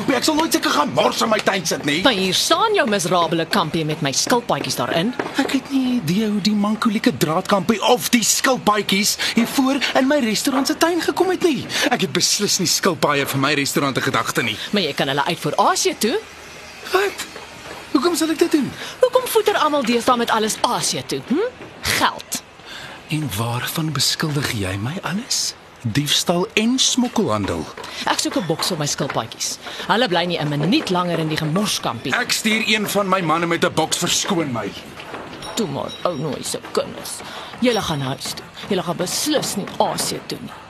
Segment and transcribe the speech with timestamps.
[0.00, 0.16] Kampie.
[0.16, 2.00] Ek sal nooit seker gaan mors in my tuin sit nie.
[2.04, 5.12] Maar hier staan jou miserabele kampie met my skilpaadjies daarin.
[5.40, 10.20] Ek het nie idee hoe die mankolieke draadkampie of die skilpaadjies hier voor in my
[10.24, 11.66] restaurant se tuin gekom het nie.
[11.90, 14.56] Ek het beslis nie skilpaaie vir my restaurant te gedagte nie.
[14.72, 16.16] Maar jy kan hulle uitvoer Asië toe.
[16.94, 17.26] Wat?
[17.90, 18.68] Hoekom sal ek dit doen?
[19.02, 21.20] Hoekom voeter almal deesdae met alles Asië toe?
[21.28, 21.48] Hm?
[22.00, 22.42] Geld.
[23.10, 25.50] En waarvan beskuldig jy my alles?
[25.82, 27.64] Diefstal en smokkelhandel.
[28.04, 29.58] Ek soek 'n boks vir my skilpaadjies.
[29.88, 32.12] Hulle bly nie 'n minuut langer in die gemorskampie.
[32.14, 34.70] Ek stuur een van my manne met 'n boks verskoon my.
[35.54, 37.20] Toe maar, ou nooi se kinders.
[37.60, 38.44] Julle gaan huis toe.
[38.68, 40.69] Julle gaan beslis nie Asië toe nie.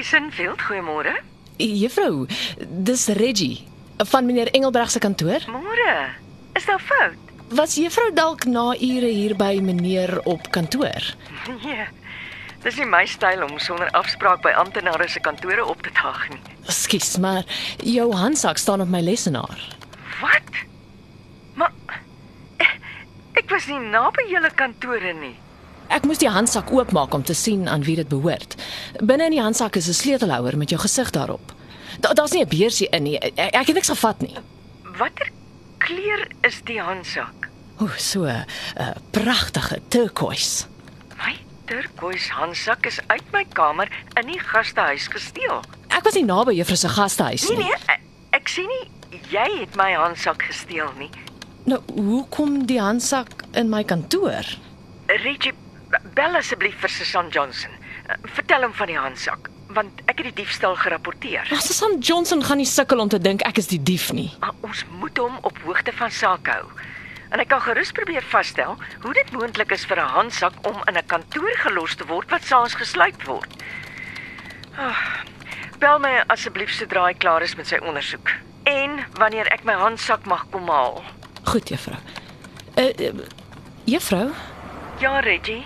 [0.00, 1.12] Shirley Sinfield, goeiemôre.
[1.58, 2.26] Juffrou,
[2.58, 3.66] dis Reggie
[4.08, 5.44] van meneer Engelbreg se kantoor.
[5.52, 6.14] Môre.
[6.56, 7.18] Is daar fout?
[7.52, 11.14] Was juffrou dalk na ure hier by meneer op kantoor?
[11.64, 11.84] Nee.
[12.64, 16.40] Dis nie my styl om sonder afspraak by amptenare se kantore op te daag nie.
[16.68, 17.44] Skus, maar
[17.84, 19.60] jou handsak staan op my lesenaar.
[20.20, 20.64] Wat?
[21.60, 21.72] Maar
[22.60, 22.74] eh,
[23.40, 25.36] ek was nie naby julle kantore nie.
[25.90, 28.54] Ek moes die handsak oopmaak om te sien aan wie dit behoort.
[29.02, 31.52] Binne in die handsak is 'n sleutelhouer met jou gesig daarop.
[32.00, 33.18] Da Daar's nie 'n beursie in nie.
[33.18, 34.36] Ek, ek het niks gevat nie.
[34.98, 35.28] Watter
[35.78, 37.48] kleur is die handsak?
[37.80, 38.44] O, so 'n
[38.78, 40.64] uh, pragtige turquoise.
[41.16, 41.36] My
[41.66, 43.88] turquoise handsak is uit my kamer
[44.20, 45.60] in die gastehuis gesteel.
[45.88, 47.64] Ek was nie naby juffrou se gastehuis Nee nie.
[47.64, 48.88] nee, ek, ek sien nie
[49.30, 51.10] jy het my handsak gesteel nie.
[51.64, 54.44] Nou, hoekom die handsak in my kantoor?
[55.06, 55.52] Reggie,
[56.14, 57.70] bel asseblief vir Susan Johnson.
[58.06, 61.46] Eh, Vertel hom van die handsak, want ek het die diefstal gerapporteer.
[61.50, 64.30] Maar Susan Johnson gaan nie sukkel om te dink ek is die dief nie.
[64.40, 66.66] Maar ons moet hom op hoogte van sake hou.
[67.30, 70.96] En ek kan gerus probeer vasstel hoe dit moontlik is vir 'n handsak om in
[70.98, 73.50] 'n kantoor gelos te word wat saans gesluit word.
[74.78, 75.22] Ah,
[75.78, 78.30] bel my asseblief sodra hy klaar is met sy ondersoek
[78.64, 81.02] en wanneer ek my handsak mag kom haal.
[81.44, 81.98] Goed, juffrou.
[82.76, 83.12] Uh, uh
[83.84, 84.30] juffrou,
[85.00, 85.64] Ja, Reggie.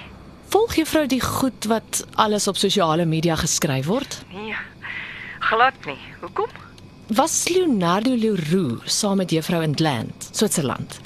[0.55, 4.21] Volg juffrou die goed wat alles op sosiale media geskryf word?
[4.33, 4.55] Nee.
[5.49, 5.99] Glad nie.
[6.21, 6.51] Hoekom?
[7.19, 11.01] Was Leonardo Leroux saam met juffrou in Land, Switserland?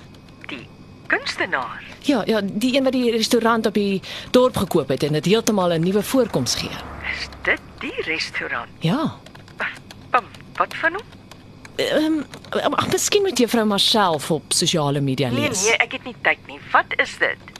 [0.52, 0.66] Die
[1.06, 1.80] kunstenaar.
[2.06, 4.00] Ja, ja, die een wat die restaurant op die
[4.30, 6.76] dorp gekoop het en dit heeltemal 'n nuwe voorkoms gee.
[7.12, 8.68] Is dit die restaurant?
[8.80, 9.16] Ja.
[10.14, 10.24] Um,
[10.56, 11.06] wat van hom?
[11.76, 12.04] Ehm,
[12.64, 15.64] um, miskien moet juffrou maar self op sosiale media Nee, lees.
[15.64, 16.58] nee, ek het nie tyd nie.
[16.72, 17.57] Wat is dit?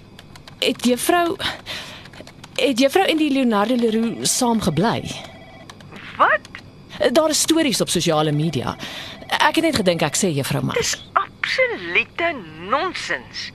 [0.58, 1.36] Het juffrou
[2.58, 5.04] het juffrou en die Leonardo Leroux saam gebly?
[6.18, 6.40] Wat?
[7.14, 8.76] Daar is stories op sosiale media.
[9.28, 10.74] Ek het net gedink ek sê juffrou maar.
[10.80, 12.32] Dis absolute
[12.70, 13.50] nonsens.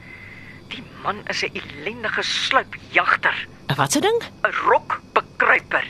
[0.72, 4.22] Die man is 'n ellendige sluipjagter, Wat se ding?
[4.44, 5.84] 'n rokbekruiper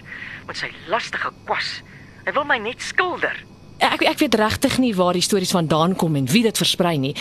[0.47, 1.81] met sy lastige kwas.
[2.25, 3.35] Hy wil my net skilder.
[3.77, 7.15] Ek ek weet regtig nie waar die stories vandaan kom en wie dit versprei nie.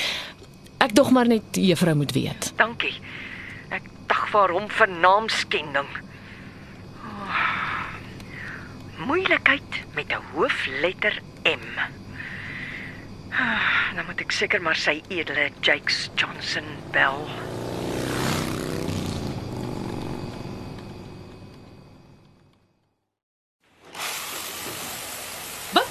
[0.79, 2.53] Ek dog maar net juffrou moet weet.
[2.57, 2.95] Dankie.
[4.33, 5.89] Ek dagvaar hom vir naamskending.
[7.05, 7.41] Oh,
[9.05, 11.69] moeilikheid met 'n hoofletter M.
[13.29, 17.29] Ah, Dan moet ek seker maar sy edele Jakes Johnson bel.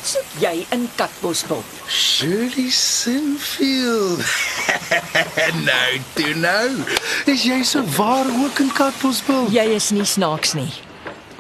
[0.02, 1.74] Wat soek jy in Katbosveld?
[1.86, 4.24] Shirley Sinfield.
[5.68, 6.70] nou, toe nou.
[7.30, 9.52] Is jy so waar ook in Katbosville?
[9.54, 10.72] Jy is nie snaaks nie.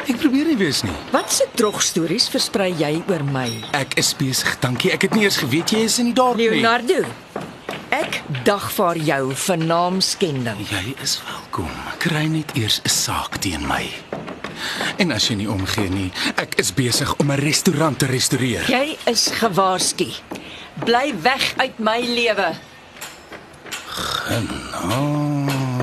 [0.05, 0.93] Ek probeer nie wees nie.
[1.09, 3.47] Wat se drogstories versprei jy oor my?
[3.81, 4.93] Ek is besig, dankie.
[4.93, 6.51] Ek het nie eers geweet jy is in die dorp nie.
[6.53, 7.01] Leonardo.
[7.97, 10.67] Ek dagvaar jou vir naamskending.
[10.69, 11.73] Jy is welkom.
[12.05, 13.87] Kry net eers 'n saak teen my.
[14.97, 18.69] En as jy nie omgee nie, ek is besig om 'n restaurant te restoreer.
[18.69, 20.07] Jy is gewaarsku.
[20.85, 22.53] Bly weg uit my lewe.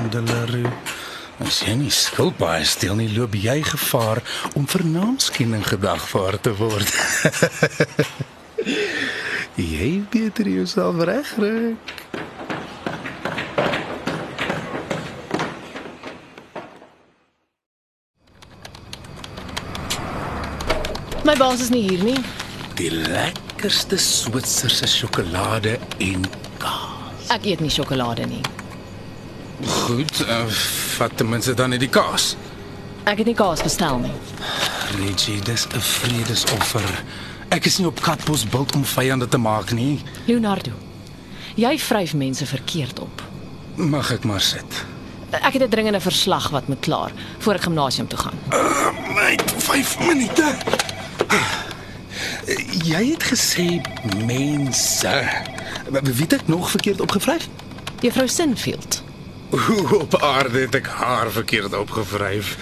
[0.09, 0.65] Delaru.
[1.39, 4.19] As jy nie skilpaaie steel nie, loop jy gevaar
[4.59, 6.89] om vir naamskending gedagvaar te word.
[9.59, 11.75] Jy beter jouself regkry.
[21.29, 22.17] My baas is nie hier nie.
[22.73, 26.23] Die lekkerste Switserse sjokolade en
[26.57, 27.27] kaas.
[27.29, 28.39] Ek eet nie sjokolade nie.
[29.61, 30.39] Goed, uh,
[30.95, 32.31] vat ten minste dan net die kaas.
[33.05, 34.15] Ek het nie kaas bestel nie.
[34.97, 36.89] Reggie, dis 'n vredesoffer.
[37.53, 40.01] Ek is nie op katbos bult om vyande te maak nie.
[40.25, 40.71] Leonardo.
[41.55, 43.21] Jy vryf mense verkeerd op.
[43.75, 44.85] Mag ek maar sit?
[45.29, 48.39] Ek het 'n dringende verslag wat moet klaar voor ek gimnasium toe gaan.
[49.13, 50.88] Net 5 minute.
[52.83, 53.67] Jy het gesê
[54.25, 55.13] mense.
[56.01, 57.47] Wie het ek nog verkeerd opgevryf?
[57.99, 59.03] Juffrou Sinfield.
[59.49, 62.55] Hoe op aarde het ek haar verkeerd opgevryf?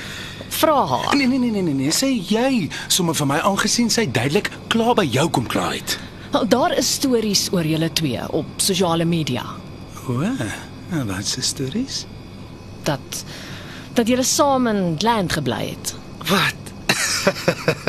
[0.50, 1.16] Vra haar.
[1.16, 1.92] Nee nee nee nee nee, nee.
[1.92, 5.98] sê jy sommer vir my aangesien sy duidelik klaar by jou kom klaar het.
[6.32, 9.44] Wel, Daar is stories oor julle twee op sosiale media
[10.08, 10.24] O,
[11.06, 12.06] wat se stories?
[12.88, 13.24] dat
[13.94, 15.96] dat julle saam in land gebly het.
[16.30, 16.56] Wat?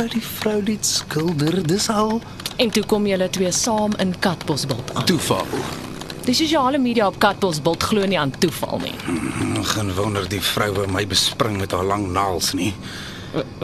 [0.00, 2.20] wou die vrou net skilder, dis al
[2.60, 5.04] En toe kom julle twee saam in Katbosbult aan.
[5.08, 5.46] toeval.
[6.24, 8.92] Die sosiale media op Katbosbult glo nie aan toeval nie.
[9.64, 12.74] Geen wonder die vrou by my bespring met haar lang naels nie.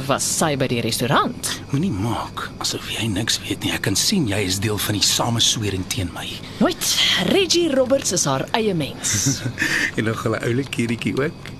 [0.09, 1.51] Was sy by die restaurant?
[1.75, 3.73] Moenie maak asof jy niks weet nie.
[3.77, 6.25] Ek kan sien jy is deel van die sameswering teen my.
[6.63, 6.89] Nooit.
[7.33, 9.41] Reggie Roberts is haar eie mens.
[9.97, 11.53] en nog 'n oulike kerretjie ook.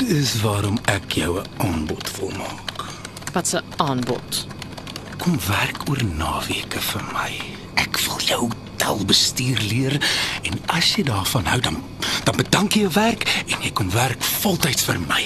[0.00, 2.77] Dis waarom ek jou 'n aanbod wil maak.
[3.32, 4.46] Wat 'n aanbod.
[5.16, 7.32] Kom werk oor naweke vir my.
[7.74, 9.94] Ek wil jou telbestuur leer
[10.42, 11.82] en as jy daarvan hou dan
[12.24, 15.24] dan bedank jy jou werk en jy kom werk voltyds vir my.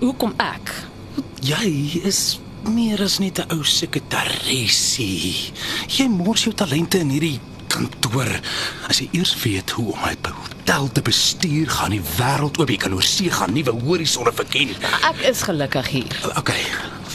[0.00, 0.72] Hoekom ek?
[1.40, 5.52] Jy is meer as net 'n ou sekretaressie.
[5.88, 7.40] Jy mors jou talente in hierdie
[7.76, 8.30] kantoor.
[8.88, 12.68] As jy eers weet hoe om 'n hotel te bestuur, gaan die wêreld oop.
[12.68, 14.68] Jy kan oor see gaan, nuwe horisonne verken.
[15.10, 16.16] Ek is gelukkig hier.
[16.36, 16.50] OK.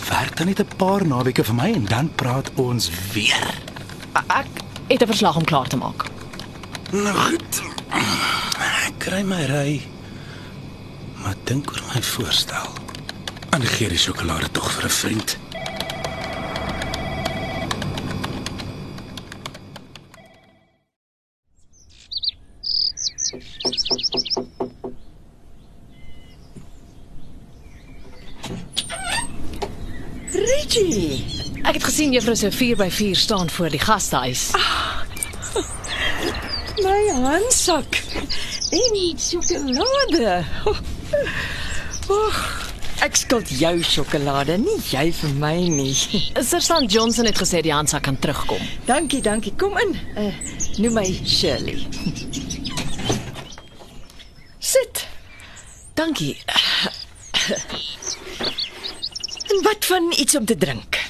[0.09, 3.47] Werk dan net 'n paar naweke vir my en dan praat ons weer.
[4.27, 4.47] Ek
[4.87, 6.05] het 'n verslag om klaar te maak.
[6.91, 7.61] Nou goed.
[8.87, 9.81] Ek kry my ry.
[11.23, 12.67] Maar dink oor my voorstel.
[13.51, 15.37] En gee die sjokolade tog vir 'n vriend.
[30.31, 31.25] Reggie,
[31.63, 34.51] Ek het gesien juffrou se 4 by 4 staan voor die gastehuis.
[36.87, 38.03] my handsak.
[38.71, 40.43] En sjokolade.
[42.07, 42.37] Oh,
[43.03, 45.91] ek skuld jou sjokolade, nie jy vir my nie.
[46.51, 48.63] Sergeant Johnson het gesê die handsak kan terugkom.
[48.87, 49.51] Dankie, dankie.
[49.59, 49.91] Kom in.
[50.15, 50.31] Uh,
[50.79, 51.83] noem my Shirley.
[54.59, 55.07] Sit.
[55.99, 56.37] Dankie.
[59.51, 61.00] En wat van iets om te drink?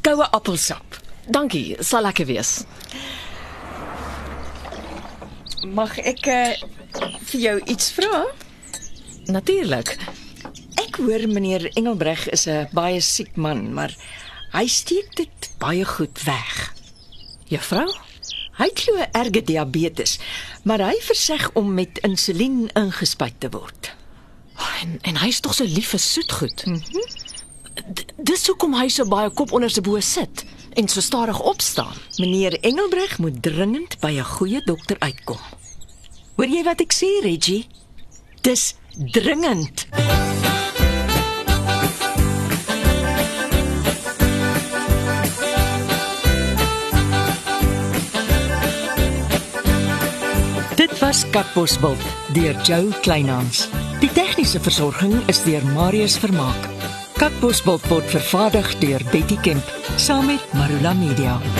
[0.00, 0.96] 'n Koue appelsap.
[1.28, 2.64] Dankie, sal lekker wees.
[5.68, 6.56] Mag ek uh,
[7.28, 8.24] vir jou iets vra?
[9.28, 9.98] Natuurlik.
[10.80, 13.92] Ek hoor meneer Engelbreg is 'n baie siek man, maar
[14.56, 16.72] hy steek dit baie goed weg.
[17.52, 17.92] Juffrou?
[18.56, 20.18] Hy glo erge diabetes,
[20.64, 23.92] maar hy verseg om met insulien ingespuit te word.
[24.80, 26.64] En en hy's tog so lief vir soetgoed.
[26.64, 27.19] Mm
[27.74, 28.24] -hmm.
[28.24, 31.96] Dis hoekom hy so baie kop onder sy bo sit en so stadig opstaan.
[32.16, 35.40] Meneer Engelbreg moet dringend by 'n goeie dokter uitkom.
[36.36, 37.66] Hoor jy wat ek sê, Reggie?
[38.42, 39.86] Dis dringend.
[50.80, 52.00] Dit was Katbosveld
[52.32, 53.68] deur Jo Kleinhans.
[54.00, 56.68] Die tegniese versorging is deur Marius Vermaak.
[57.20, 61.59] Katbosveld word vervaardig deur Betty Kemp saam met Marula Media.